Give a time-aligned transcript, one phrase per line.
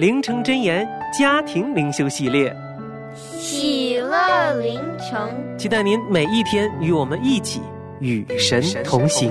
[0.00, 2.50] 灵城真言家庭灵修系列，
[3.14, 7.60] 喜乐灵城，期待您每一天与我们一起
[7.98, 9.30] 与神同行。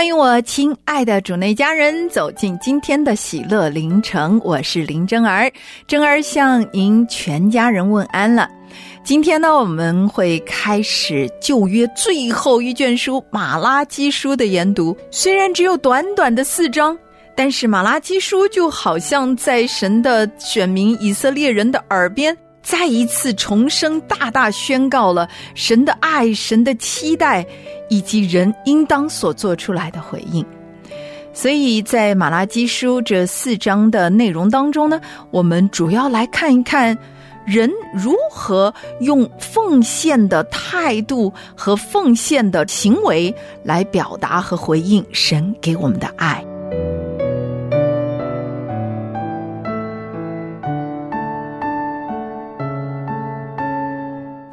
[0.00, 5.52] 欢迎我亲爱的主内家人走进今天的喜乐灵城，我是林真儿，
[5.86, 8.48] 真儿向您全家人问安了。
[9.04, 14.96] 今天呢，我们会开始旧约最后一卷书《马拉基书》的研读。
[15.10, 16.96] 虽然只有短短的四章，
[17.36, 27.46] 但是《马拉基书》就好像在神的选民以色列人的耳边，再一次重生，大大宣告了神的爱、神的期待，
[27.88, 30.44] 以及人应当所做出来的回应。
[31.32, 35.00] 所以在《马拉基书》这四章的内容当中呢，
[35.30, 36.96] 我们主要来看一看。
[37.46, 46.44] 人如何用奉献的态度和奉献的行为来表达和回应神给我们的爱？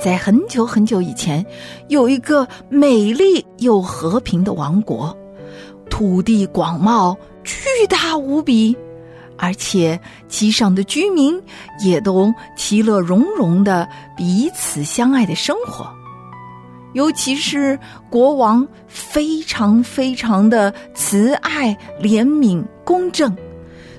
[0.07, 1.45] 在很久很久以前，
[1.89, 5.13] 有一个美丽又和平的王国，
[5.89, 7.13] 土地广袤，
[7.43, 8.73] 巨大无比。
[9.37, 11.37] 而且，其上的居民
[11.83, 13.85] 也都其乐融融的
[14.15, 15.85] 彼此相爱的生活，
[16.93, 17.77] 尤其是
[18.09, 23.35] 国王非常非常的慈爱、怜悯、公正，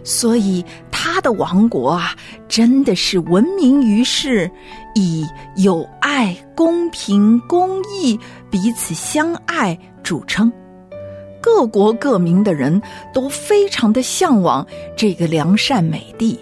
[0.03, 2.17] 所以他的王国啊，
[2.49, 4.51] 真的是闻名于世，
[4.99, 5.25] 以
[5.57, 8.19] 友爱、公平、公义、
[8.51, 10.53] 彼此相爱著称。
[11.41, 12.83] 各国各民的人
[13.15, 14.67] 都非常的向往
[14.97, 16.39] 这个良善美地，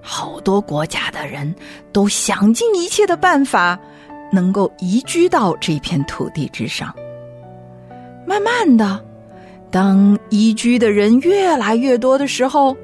[0.00, 1.54] 好多国家的人
[1.92, 3.78] 都想尽一切的办法，
[4.32, 6.92] 能够移居到这片土地之上。
[8.26, 9.00] 慢慢的，
[9.70, 12.76] 当移居的人越来越多的时候，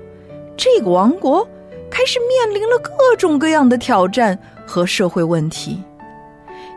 [0.57, 1.47] 这个王国
[1.91, 4.39] 开始面临了各种各样的挑战
[4.71, 5.83] 和社会问题。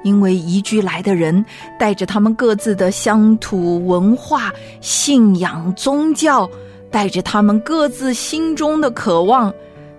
[0.04, 1.46] 因为移居来的人
[1.80, 6.50] 带着他们各自的乡土文化、信仰、宗教，
[6.92, 9.54] 带着他们各自心中的渴望，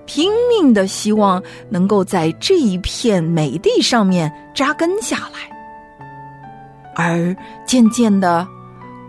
[0.04, 5.50] 拼命的希望能够在这一片美地上面扎根下来。
[6.94, 7.34] 而
[7.66, 8.46] 渐渐的，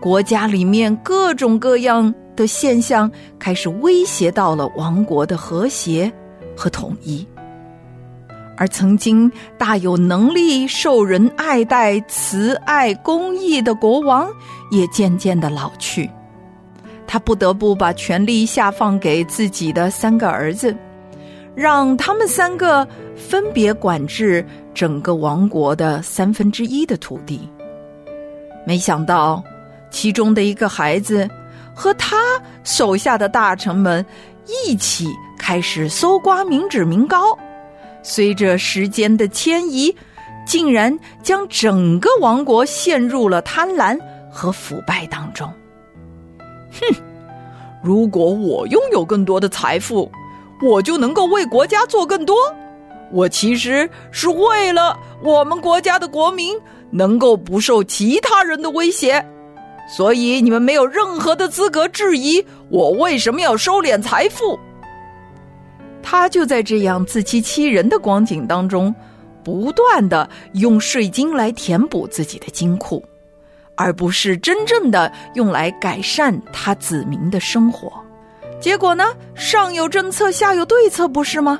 [0.00, 6.10] 国家里面各种各样的现象开始威胁到了王国的和谐
[6.56, 7.26] 和统一。
[8.56, 14.28] 而曾经大有能力、受人爱戴、慈爱、公义的国王，
[14.70, 16.10] 也渐渐的老去。
[17.06, 20.76] 他不得不把权力下放给自己的三个儿子，
[21.54, 24.44] 让他们三个分别管制
[24.74, 27.48] 整个王国的三分之一的土地。
[28.66, 29.42] 没想到，
[29.90, 31.28] 其中的一个孩子
[31.72, 32.16] 和他
[32.64, 34.04] 手下的大臣们
[34.66, 37.38] 一起开始搜刮民脂民膏。
[38.08, 39.92] 随着时间的迁移，
[40.46, 43.98] 竟然将整个王国陷入了贪婪
[44.30, 45.52] 和腐败当中。
[46.70, 46.96] 哼！
[47.82, 50.08] 如果我拥有更多的财富，
[50.62, 52.36] 我就能够为国家做更多。
[53.10, 56.56] 我其实是为了我们国家的国民
[56.92, 59.24] 能够不受其他人的威胁，
[59.96, 64.56] 所以你们没有任何的资格质疑我为什么要收敛财富。
[66.08, 68.94] 他就在这样自欺欺人的光景当中，
[69.42, 73.04] 不断的用税金来填补自己的金库，
[73.74, 77.92] 而不是真正的用来改善他子民的生活。
[78.60, 79.04] 结果呢，
[79.34, 81.58] 上有政策，下有对策，不是吗？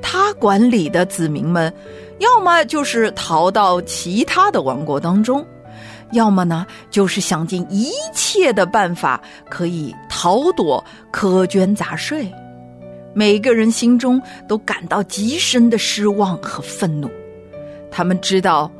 [0.00, 1.74] 他管理的子民们
[2.20, 5.44] 要么就是逃到其他的王国当中，
[6.12, 10.82] 要么呢就是想尽一切的办法可以逃躲
[11.12, 12.32] 苛捐杂税。
[13.14, 17.08] 每个人心中都感到极深的失望和愤怒。
[17.90, 18.70] 他们知道，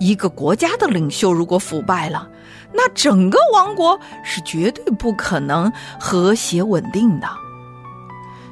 [0.00, 2.28] 一个国家的领袖如果腐败了，
[2.72, 7.28] 那整个王国是绝对不可能和谐稳定的。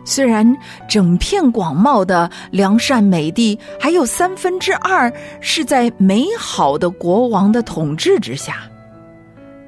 [0.05, 0.57] 虽然
[0.89, 8.63] 整片广袤的良善美地还有三分之二是在美好的国王的统治之下，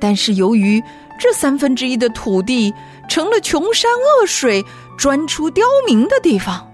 [0.00, 0.82] 但是由于
[1.18, 2.72] 这三分之一的土地
[3.08, 4.64] 成了穷山恶水、
[5.02, 6.64] 专出刁民的地方，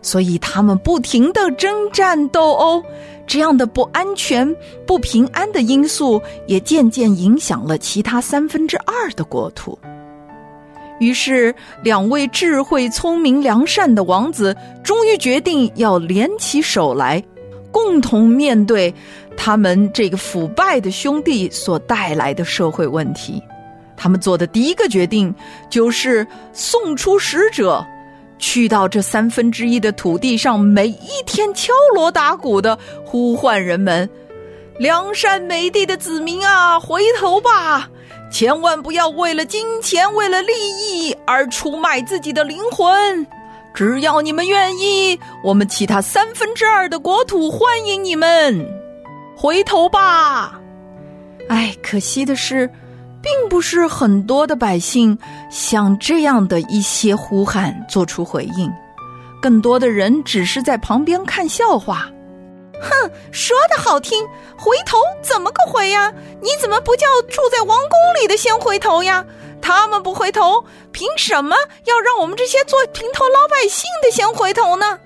[0.00, 2.80] 所以他们不停的征战斗殴，
[3.26, 4.54] 这样的不安全、
[4.86, 9.76] 不平安的因素也渐渐影响了其他三分之二的国土。
[11.00, 11.52] 于是，
[11.82, 17.20] 两位智慧、聪明、良善的王子终于决定要联起手来，
[17.72, 18.94] 共同面对
[19.36, 23.42] 他们这个腐败的兄弟所带来的社会问题。
[23.96, 25.34] 他们做的第一个决定
[25.70, 27.84] 就是送出使者，
[28.38, 34.08] 去到这三分之一的土地上，每一天敲锣打鼓的呼唤人们
[34.78, 37.88] ：“梁山美地的子民啊，回头吧！”
[38.30, 43.26] 千万不要为了金钱、为了利益而出卖自己的灵魂。
[43.72, 48.68] 只要你们愿意，我们其他三分之二的国土欢迎你们。
[49.36, 50.60] 回头吧！
[51.48, 52.68] 哎，可惜的是，
[53.26, 55.18] 并不是很多的百姓
[55.50, 58.72] 像这样的一些呼喊做出回应，
[59.42, 62.08] 更多的人只是在旁边看笑话。
[62.80, 64.24] 哼，说的好听，
[64.56, 66.12] 回头怎么个回呀？
[66.40, 69.24] 你怎么不叫住在王宫里的先回头呀？
[69.60, 71.56] 他们不回头，凭什么
[71.86, 74.96] 要让我们这些做平头老百姓的先回头呢？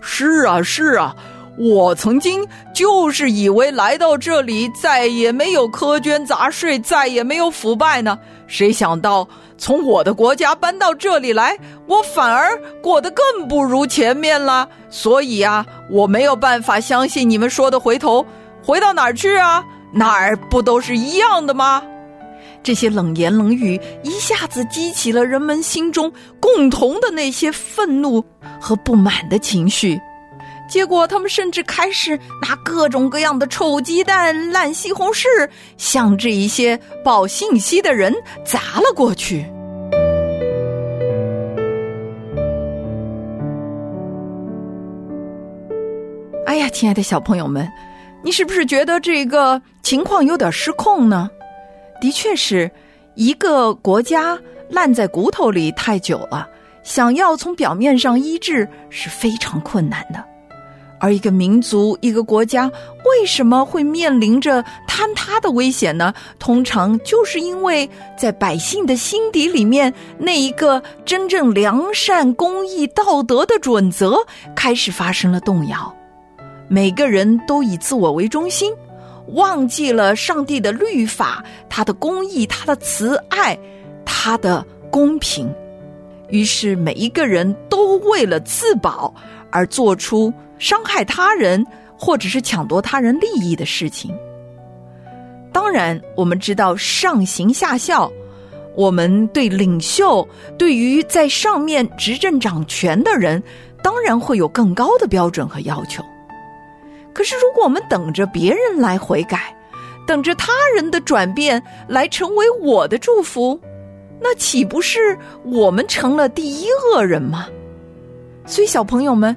[0.00, 1.14] 是啊，是啊，
[1.58, 2.42] 我曾经
[2.74, 8.18] 就是以为来到这里再也没有苛捐杂税，再也没有腐败呢。
[8.46, 9.28] 谁想到
[9.58, 11.56] 从我的国家搬到这里来，
[11.86, 14.66] 我反而过得更不如前面了。
[14.88, 18.24] 所以啊，我没有办法相信你们说的回头，
[18.64, 19.62] 回到哪儿去啊？
[19.92, 21.82] 哪儿不都是一样的吗？
[22.62, 26.10] 这些冷言冷语一下子激起了人们心中
[26.40, 28.24] 共同的那些愤怒
[28.58, 30.00] 和不满的情绪。
[30.68, 35.26] 结果，他们甚至开始拿各种各样的臭鸡蛋、烂西红柿
[35.76, 38.14] 向这一些报信息的人
[38.44, 39.44] 砸了过去。
[46.46, 47.66] 哎呀，亲爱的小朋友们，
[48.22, 51.30] 你是不是觉得这个情况有点失控呢？
[52.00, 52.70] 的确是，
[53.14, 54.38] 一个国家
[54.70, 56.48] 烂在骨头里太久了，
[56.82, 60.31] 想要从表面上医治是非常困难的。
[61.02, 62.70] 而一个民族、一个国家
[63.04, 66.14] 为什么会面临着坍塌的危险呢？
[66.38, 74.16] 通常就是因为在百姓的心底里面，那一个真正良善、公义、道德的准则
[74.54, 75.92] 开始发生了动摇。
[76.68, 78.72] 每个人都以自我为中心，
[79.34, 83.58] 忘记了上帝的律法、他的公义、他的慈爱、
[84.04, 85.52] 他的公平。
[86.28, 89.12] 于是，每一个人都为了自保
[89.52, 90.32] 而做出。
[90.58, 91.66] 伤害他人，
[91.98, 94.16] 或者是抢夺他人利益的事情。
[95.52, 98.08] 当然，我们知道上行下效，
[98.76, 100.24] 我们对领袖、
[100.56, 103.42] 对于在上面执政掌权的人，
[103.82, 106.00] 当然会有更高的标准和要求。
[107.12, 109.52] 可是，如果我们等着别人来悔改，
[110.06, 113.60] 等着他人的转变来成为我的祝福，
[114.20, 117.48] 那岂不是我们成了第一恶人吗？
[118.52, 119.34] 所以，小朋友们。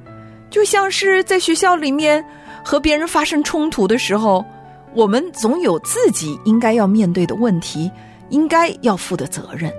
[0.51, 2.24] 就像是在学校里面
[2.63, 4.45] 和别人发生冲突的时候，
[4.93, 7.91] 我们总有自己应该要面对的问题，
[8.29, 9.74] 应该要负的责任。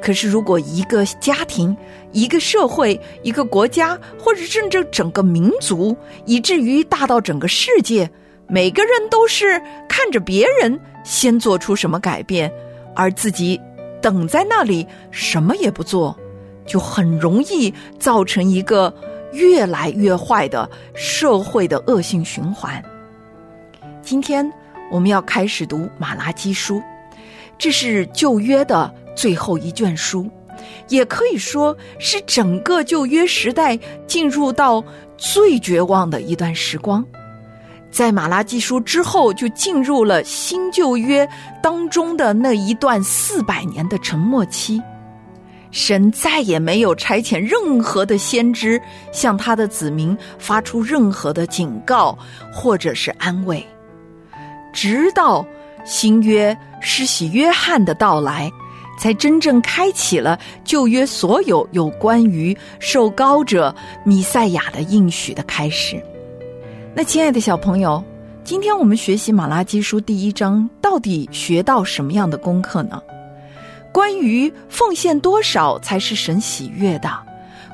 [0.00, 1.76] 可是，如果一个家庭、
[2.12, 5.96] 一个社会、一个国家，或者甚至整个民族，
[6.26, 8.08] 以至于大到整个世界，
[8.46, 12.52] 每个人都是看着别人先做出什么改变，
[12.94, 13.60] 而自己
[14.00, 16.16] 等在那里什么也不做，
[16.66, 18.94] 就很容易造成一个。
[19.32, 22.84] 越来越坏的社会的恶性循环。
[24.02, 24.46] 今天
[24.90, 26.76] 我们要开始读《马拉基书》，
[27.56, 30.30] 这是旧约的最后一卷书，
[30.90, 33.74] 也可以说是整个旧约时代
[34.06, 34.84] 进入到
[35.16, 37.02] 最绝望的一段时光。
[37.90, 41.26] 在《马拉基书》之后，就进入了新旧约
[41.62, 44.78] 当中的那一段四百年的沉默期。
[45.72, 52.16] 神再也没有差遣任何的先知向他的子民发出任何的警告
[52.52, 53.66] 或者是安慰，
[54.72, 55.44] 直到
[55.84, 58.52] 新约施洗约翰的到来，
[58.98, 63.74] 才真正开启了旧约所有有关于受膏者
[64.04, 66.00] 弥赛亚的应许的开始。
[66.94, 68.04] 那亲爱的小朋友，
[68.44, 73.00] 今天我们学习马拉基书第一章，到底学到什么样的功课呢？
[73.92, 77.10] 关于奉献多少才是神喜悦的，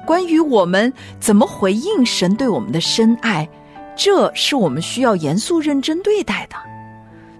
[0.05, 3.49] 关于我们怎么回应神对我们的深爱，
[3.97, 6.57] 这是我们需要严肃认真对待的。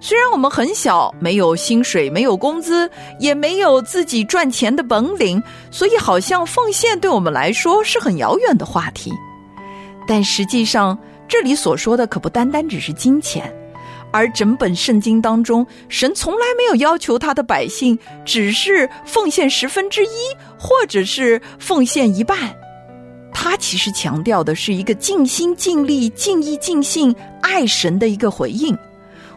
[0.00, 5.42] 虽然我们很小，没有薪水，没有工资，也没有自己赚钱的本领，
[5.73, 9.12] 所以好像奉献对我们来说是很遥远的话题。
[10.06, 13.52] 但实际上，这里所说的可不单单只是金钱。
[14.12, 22.38] 而整本圣经当中，神从来没有要求他的百姓只是奉献十分之一，或者是奉献一半。
[23.32, 28.76] 他其实强调的是一个尽心尽力、尽意尽性爱神的一个回应。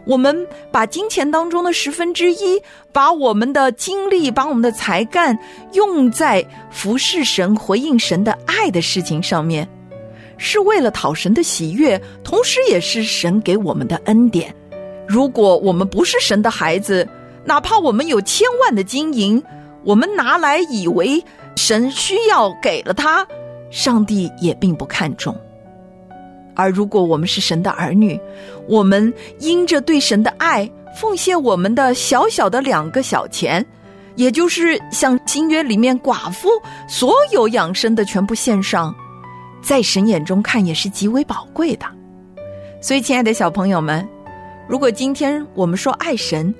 [0.06, 0.36] 我们
[0.72, 2.60] 把金钱当中的十分之一，
[2.92, 5.38] 把我们的精力、把我们的才干
[5.74, 9.68] 用在服侍神、回应神的爱的事情上面，
[10.40, 14.52] 是为了讨神的喜悦，同时也是神给我们的恩典。
[15.12, 17.06] 如果我们不是神的孩子，
[17.44, 19.44] 哪怕我们有千万的金银，
[19.84, 21.22] 我们拿来以为
[21.58, 23.28] 神需要给了他，
[23.70, 25.36] 上帝也并不看重。
[26.56, 28.18] 而如果我们是神的儿女，
[28.70, 33.66] 我们因着对神的爱，奉献我们的小小的两个小钱，
[34.16, 36.48] 也就是像新约里面寡妇
[36.88, 38.96] 所有养生的全部献上，
[39.62, 41.86] 在神眼中看也是极为宝贵的。
[42.80, 44.08] 所以，亲爱的小朋友们。
[44.72, 46.56] 如果今天我们说爱神，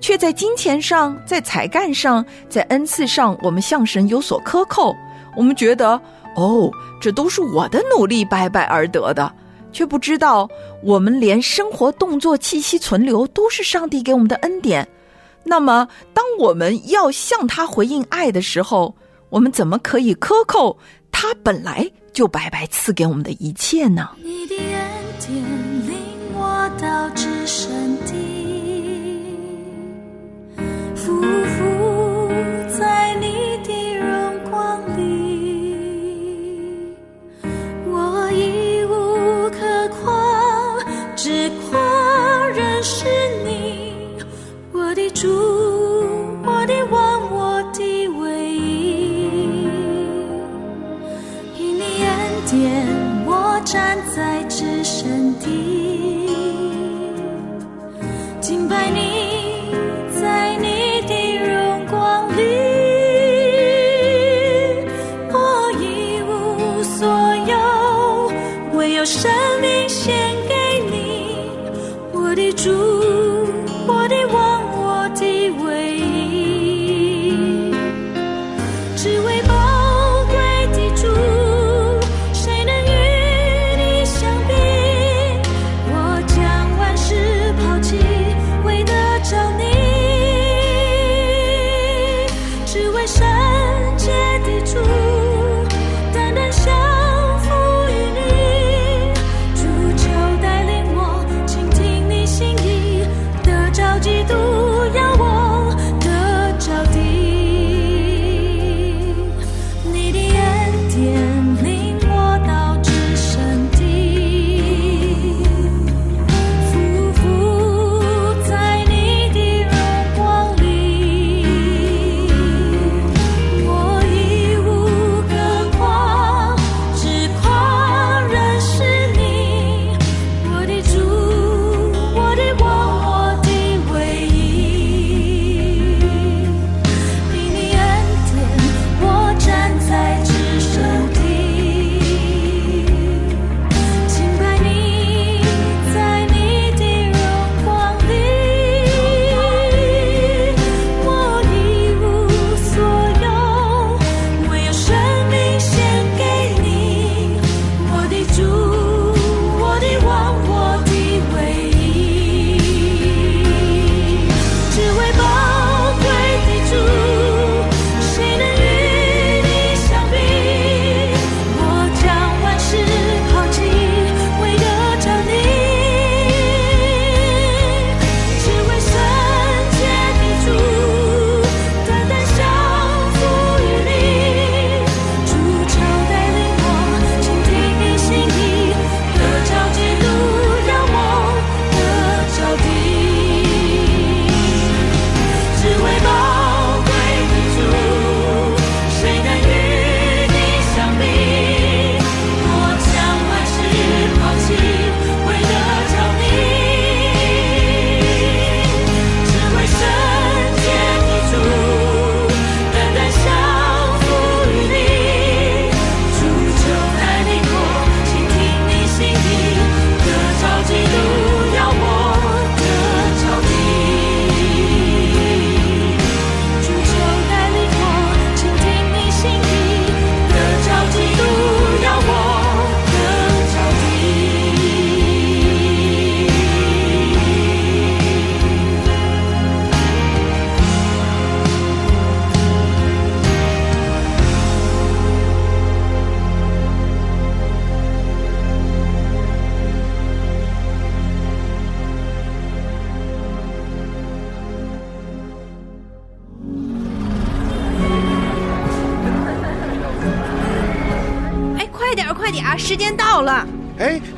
[0.00, 4.94] 却在金钱上、在才干上、在恩赐上，我们向神有所克扣，
[5.36, 6.00] 我们觉得
[6.36, 6.70] 哦，
[7.00, 9.34] 这都是我的努力白白而得的，
[9.72, 10.48] 却不知道
[10.80, 14.86] 我们连生活、动作、气息存留都是上帝给我们的恩典。
[15.42, 18.94] 那么，当我们要向他回应爱的时候，
[19.28, 20.78] 我们怎么可以克扣
[21.10, 24.10] 他本来就白白赐给我们的一切呢？
[24.22, 24.62] 你的恩
[25.26, 25.95] 典
[26.58, 28.14] 我到至神地，
[30.96, 31.04] 匍
[31.44, 31.60] 匐
[32.78, 34.06] 在你的荣
[34.50, 35.04] 光里，
[37.84, 39.58] 我一无可
[40.00, 40.78] 夸，
[41.14, 41.78] 只夸
[42.48, 43.04] 认识
[43.44, 43.92] 你，
[44.72, 45.28] 我的主，
[46.42, 49.68] 我的王，我的唯一。
[51.58, 52.10] 因你恩
[52.50, 52.64] 典，
[53.26, 55.75] 我站在至神地。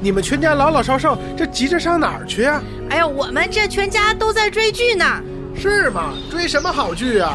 [0.09, 2.62] 你们全家老老少少，这急着上哪儿去啊？
[2.88, 5.05] 哎呀，我们这全家都在追剧呢。
[5.55, 6.15] 是吗？
[6.31, 7.35] 追什么好剧啊？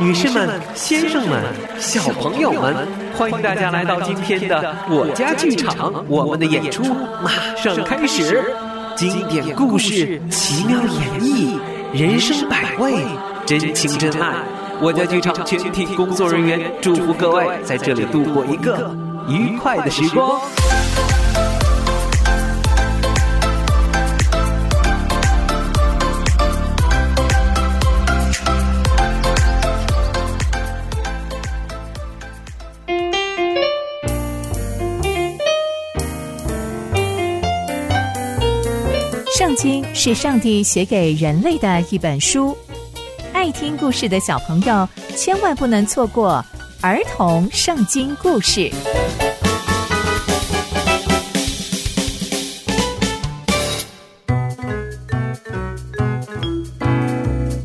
[0.00, 1.40] 女士们、先生们、
[1.78, 6.82] 小朋友们，欢迎大家来到今天的我家剧场，我们的演出
[7.22, 8.52] 马上开始。
[8.96, 11.56] 经典故事，奇妙演绎，
[11.92, 13.04] 人生百味，
[13.46, 14.34] 真情真爱。
[14.82, 18.96] 我家剧场全体工作人员祝福各位在这里度过一个
[19.28, 20.40] 愉快的时光。
[39.36, 42.56] 圣经是上帝写给人类的一本书，
[43.40, 46.44] 爱听故事的小朋友千万不能错过
[46.82, 48.70] 儿童圣经故事。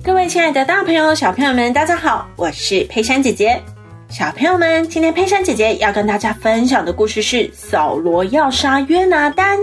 [0.02, 3.62] 各位亲爱的大朋友、小朋友们，大家好，我是佩珊姐姐。
[4.08, 9.60] 小朋友们，今天佩珊姐姐要跟大家分享的故事是扫罗要杀约拿丹。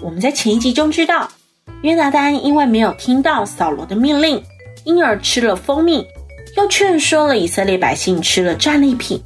[0.00, 1.28] 我们在前一集中知道，
[1.82, 4.42] 约拿丹因为没有听到扫罗的命令，
[4.84, 6.06] 因而吃了蜂蜜，
[6.56, 9.20] 又劝说了以色列百姓吃了战利品，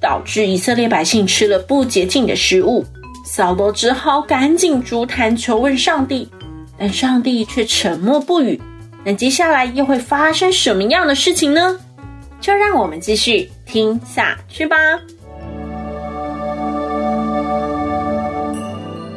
[0.00, 2.84] 导致以色列百姓吃了不洁净的食物。
[3.24, 6.28] 扫罗只好赶紧逐坛求问上帝，
[6.78, 8.60] 但上帝却沉默不语。
[9.04, 11.78] 那接下来又会发生什么样的事情呢？
[12.40, 14.76] 就让我们继续听下去吧。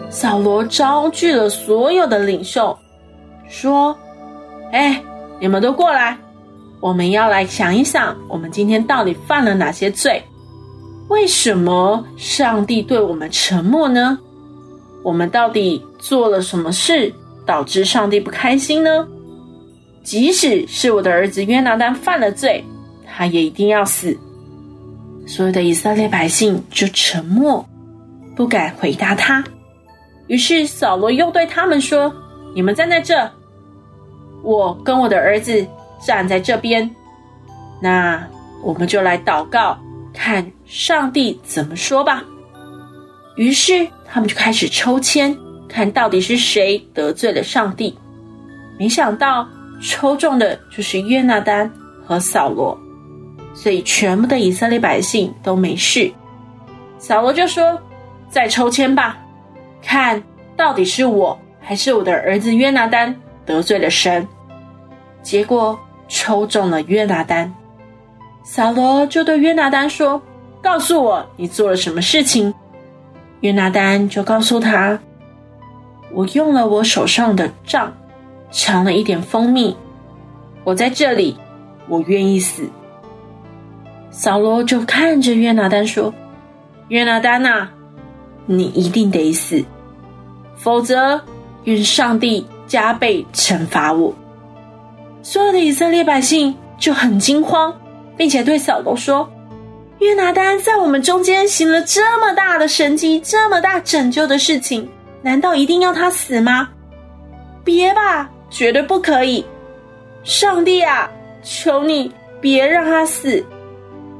[0.09, 2.77] 扫罗招聚了所有的领袖，
[3.47, 3.97] 说
[4.73, 5.01] ：“哎，
[5.41, 6.15] 你们都过来，
[6.79, 10.21] 我们要来想一想，我们今天到底犯了哪些罪？
[11.07, 14.19] 为什么上帝对我们沉默呢？
[15.03, 17.11] 我们到底做了什么事
[17.43, 19.07] 导致上帝不开心呢？
[20.03, 22.63] 即使是我的儿子约拿丹犯了罪，
[23.07, 24.15] 他也一定要死。”
[25.25, 27.67] 所有的以色列百姓就沉默，
[28.35, 29.43] 不敢回答他。
[30.27, 32.13] 于是扫罗又对他们说
[32.53, 33.27] ：“你们站在这，
[34.43, 35.65] 我跟我的儿子
[36.05, 36.89] 站在这边。
[37.81, 38.27] 那
[38.63, 39.77] 我们就来祷告，
[40.13, 42.23] 看上帝怎么说吧。”
[43.37, 45.35] 于是他们就开始抽签，
[45.67, 47.97] 看到底是谁得罪了上帝。
[48.77, 49.47] 没想到
[49.81, 51.71] 抽中的就是约拿丹
[52.05, 52.77] 和扫罗，
[53.53, 56.11] 所以全部的以色列百姓都没事。
[56.99, 57.79] 扫罗就说
[58.29, 59.17] ：“再抽签吧。”
[59.81, 60.21] 看
[60.55, 64.27] 到底是我还是我的儿子约拿丹得罪了神？
[65.21, 67.53] 结果抽中了约拿丹。
[68.43, 70.21] 扫罗就对约拿丹说
[70.61, 72.53] ：“告诉我你做了什么事情。”
[73.41, 74.99] 约拿丹就告诉他
[76.11, 77.93] ：“我用了我手上的杖，
[78.51, 79.75] 尝了一点蜂蜜。
[80.63, 81.37] 我在这里，
[81.87, 82.67] 我愿意死。”
[84.11, 86.13] 扫罗就看着约拿丹说
[86.89, 87.69] ：“约拿丹呐！”
[88.47, 89.63] 你一定得死，
[90.55, 91.21] 否则
[91.63, 94.13] 愿上帝加倍惩罚我。
[95.21, 97.77] 所有的以色列百姓就很惊慌，
[98.15, 99.29] 并且对扫罗说
[99.99, 104.89] ：“约拿丹在我们中间行了这么大的神迹，这么大拯救的事情，
[105.21, 106.69] 难道一定要他死吗？
[107.65, 109.45] 别吧，绝对不可以！
[110.23, 111.11] 上帝啊，
[111.43, 113.43] 求你别让他死，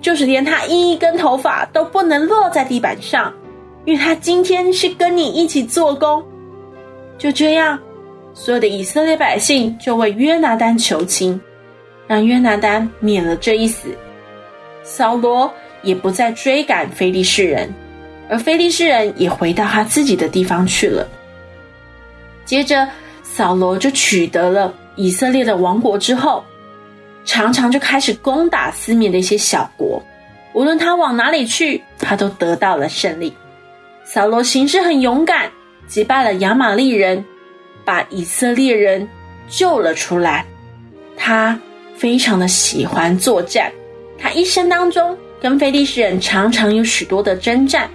[0.02, 3.34] 就是连他一根头发都不能落在地板上。”
[3.86, 6.22] 因为他今天是跟你一起做工，
[7.18, 7.80] 就这样，
[8.34, 11.40] 所有的以色列百姓就为约拿丹求情，
[12.08, 13.90] 让约拿丹免了这一死。
[14.84, 17.72] 扫罗也不再追赶非利士人，
[18.30, 21.08] 而非利士人也回到他自己的地方去了。
[22.46, 22.88] 接着，
[23.22, 26.44] 扫罗就取得了以色列的王国之后，
[27.24, 30.02] 常常就开始攻打四面的一些小国，
[30.54, 33.34] 无论他往哪里去，他都得到了胜利。
[34.04, 35.50] 扫罗行事很勇敢，
[35.88, 37.24] 击败了亚玛利人，
[37.92, 39.06] 把以色列人
[39.50, 40.46] 救了出来。
[41.18, 41.60] 他
[41.94, 43.70] 非常的喜欢作战，
[44.18, 47.90] 他一生当中跟非利士人常常有许多的征战。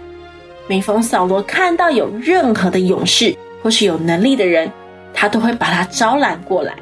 [0.67, 4.71] 每逢扫罗看到有任何的勇士或是有能力的人，
[5.15, 6.75] 他都会把他招揽过来。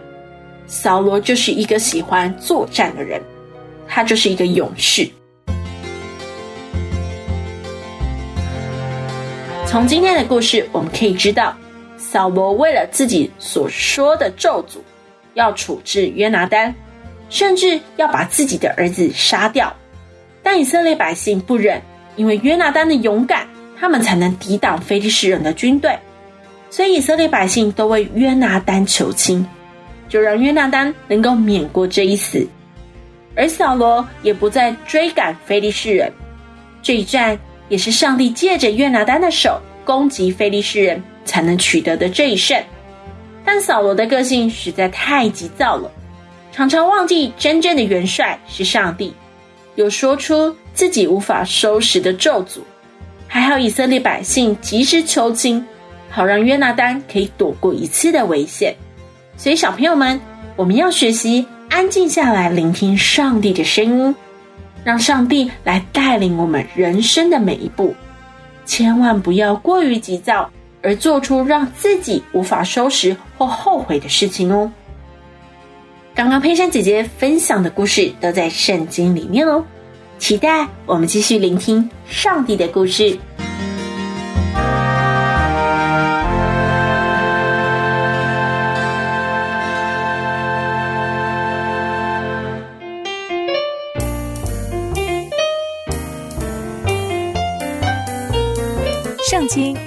[0.67, 3.23] 扫罗就是一个喜欢作战的人，
[3.87, 5.09] 他就是一个勇士。
[9.65, 11.57] 从今天的故事，我们可以知道，
[12.15, 14.77] 扫罗为了自己所说的咒诅，
[15.35, 16.73] 要处置约拿丹，
[17.29, 19.75] 甚至要把自己的儿子杀掉。
[20.41, 21.83] 但以色列百姓不忍，
[22.15, 25.99] 因为约拿丹的勇敢，他们才能抵挡非利士人的军队。
[26.71, 29.45] 所以以色列百姓都为约拿丹求亲，
[30.09, 32.47] 就让约拿丹能够免过这一死。
[33.35, 36.13] 而扫罗也不再追赶非利士人。
[36.81, 37.37] 这一战
[37.69, 42.61] 也是上帝借着约拿丹的手攻击非利士人才能取得的这一胜。
[43.45, 45.91] 但扫罗的个性实在太急躁了，
[46.51, 49.13] 常常忘记真正的元帅是上帝，
[49.75, 52.61] 有说出自己无法收拾的咒诅。
[53.27, 55.65] 还好以色列百姓及时求情，
[56.09, 58.75] 好让约拿丹可以躲过一次的危险。
[59.37, 60.21] 所以小朋友们，
[60.55, 64.15] 我们要学习安静下来，聆听上帝的声音，
[64.85, 67.93] 让上帝来带领我们人生的每一步，
[68.65, 70.49] 千万不要过于急躁。
[70.85, 74.71] 而做出让自己无法收拾或后悔的事情哦。
[76.15, 79.65] 刚刚佩珊姐姐分享的故事都在圣经里面哦，
[80.19, 83.19] 期待我们继续聆听上帝的故事。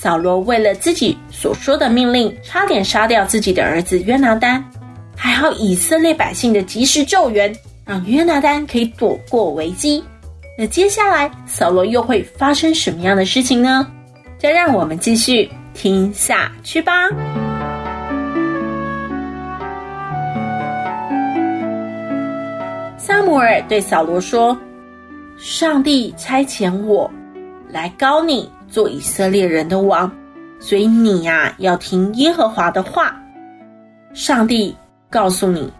[0.00, 4.64] 扫罗为了自己所说的命令，差点杀掉自己的儿子约拿丹。
[5.16, 7.52] 还好以色列百姓的及时救援，
[7.84, 10.04] 让约拿丹可以躲过危机。
[10.56, 13.84] 那接下来扫罗又会发生什么样的事情呢？
[14.38, 17.08] 就让我们继续听下去吧。
[22.96, 24.56] 萨姆尔对扫罗说
[25.36, 27.10] ：“上帝差遣我。”
[27.68, 30.10] 来高你做以色列人的王，
[30.60, 33.14] 所以你呀要听耶和华的话。
[34.14, 34.74] 上帝
[35.10, 35.72] 告诉你，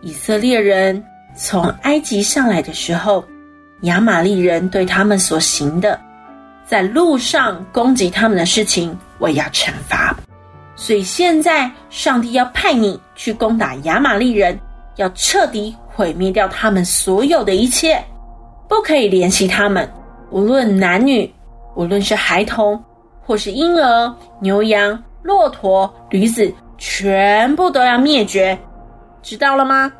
[0.00, 1.02] 以色列人
[1.36, 3.24] 从埃及上来的时候，
[3.82, 6.00] 亚玛利人对他们所行的，
[6.64, 10.16] 在路上攻击他们的事情，我要惩罚。
[10.74, 14.58] 所以现在上帝要派你去攻打亚玛利人，
[14.96, 18.02] 要彻底毁灭掉他们所有的一切，
[18.68, 19.88] 不可以怜惜他们。
[20.30, 21.30] 无论男女，
[21.76, 22.82] 无论是孩童，
[23.24, 28.58] 或是婴儿、牛羊、骆驼、驴子，全部都要灭绝，
[29.22, 29.92] 知道了吗？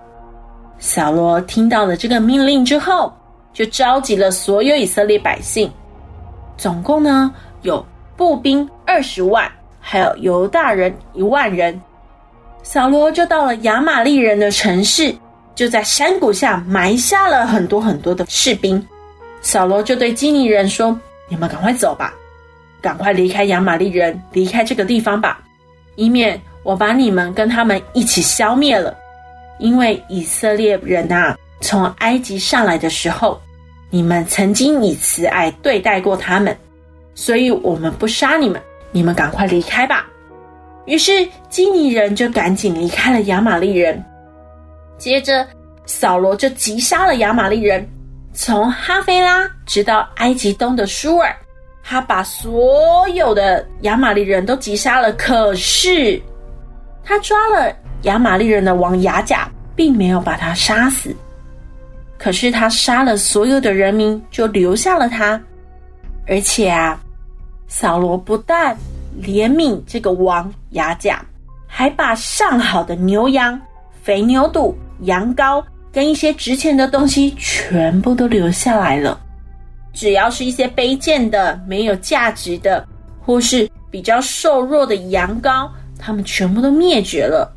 [0.79, 3.13] 扫罗听到了这个命令之后，
[3.53, 5.71] 就召集了所有以色列百姓，
[6.57, 7.85] 总共呢有
[8.17, 11.79] 步兵二十万，还有犹大人一万人。
[12.63, 15.15] 扫罗就到了亚玛利人的城市，
[15.55, 18.85] 就在山谷下埋下了很多很多的士兵。
[19.41, 22.15] 扫罗就对基尼人说：“你们赶快走吧，
[22.81, 25.43] 赶快离开亚玛利人，离开这个地方吧，
[25.97, 28.97] 以免我把你们跟他们一起消灭了。
[29.59, 33.41] 因为以色列人啊，从埃及上来的时候，
[33.89, 36.57] 你们曾经以慈爱对待过他们，
[37.15, 38.61] 所以我们不杀你们，
[38.93, 40.07] 你们赶快离开吧。”
[40.87, 44.01] 于是基尼人就赶紧离开了亚玛利人。
[44.99, 45.45] 接着，
[45.85, 47.85] 扫罗就击杀了亚玛利人。
[48.39, 51.35] 从哈菲拉直到埃及东的舒尔，
[51.83, 55.11] 他把所有的亚玛利人都击杀了。
[55.15, 56.21] 可是，
[57.03, 61.17] 他抓了亚玛利人的王雅甲，并没有把他杀死。
[62.19, 65.41] 可是他杀了所有的人民，就留下了他。
[66.29, 67.01] 而且啊，
[67.69, 68.77] 扫罗不但
[69.19, 71.25] 怜悯这个王雅甲，
[71.67, 73.59] 还把上好的牛羊、
[74.03, 75.65] 肥牛肚、羊羔。
[75.97, 79.19] 跟一些值钱的东西全部都留下来了，
[79.95, 82.87] 只要是一些卑贱的、没有价值的，
[83.19, 87.51] 或是比较瘦弱的羊羔，他们全部都灭绝了。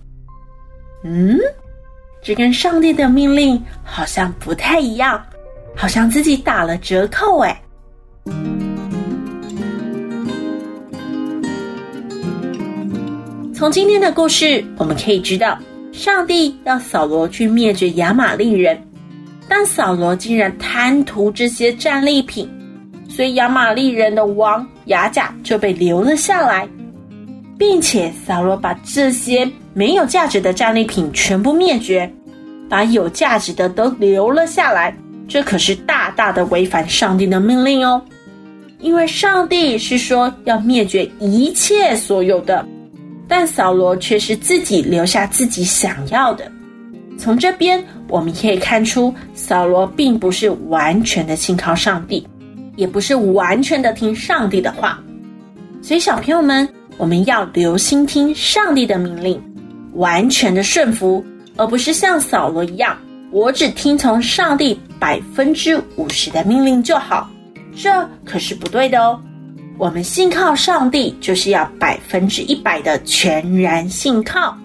[1.04, 1.38] 嗯，
[2.24, 5.22] 这跟上帝的命令好像不太一样，
[5.76, 7.62] 好像自己打了折扣哎。
[13.54, 15.60] 从今天的故事，我们可以知道。
[15.92, 18.80] 上帝要扫罗去灭绝亚玛利人，
[19.48, 22.50] 但扫罗竟然贪图这些战利品，
[23.10, 26.68] 所以亚玛利人的王雅甲就被留了下来，
[27.58, 32.10] 并且扫罗把这些没有价值的战利品全部灭绝，
[32.70, 34.96] 把有价值的都留了下来，
[35.28, 38.02] 这可是大大的违反上帝的命令哦。
[38.80, 42.66] 因为上帝是说要灭绝一切所有的，
[43.30, 46.52] 但扫罗却是自己留下自己想要的。
[47.18, 52.28] 从这边我们可以看出，扫罗并不是完全的信靠上帝，
[52.76, 55.00] 也不是完全的听上帝的话。
[55.82, 59.42] 所以，小朋友们，我们要留心听上帝的命令，
[59.94, 61.24] 完全的顺服，
[61.56, 62.98] 而不是像扫罗一样，
[63.32, 67.30] 我只听从上帝百分之五十的命令就好。
[67.76, 67.90] 这
[68.26, 69.22] 可是不对的哦。
[69.80, 74.56] 我们信靠上帝，就是要百分之一百的全然信靠。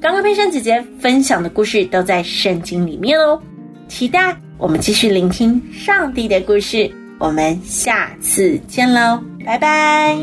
[0.00, 3.42] 刚刚佩珊姐姐分享的故事都在圣经里面哦，
[3.88, 6.88] 期待我们继续聆听上帝的故事。
[7.18, 10.16] 我们下次见喽，拜拜。